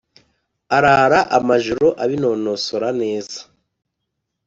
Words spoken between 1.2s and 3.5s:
amajoro abinonosora neza.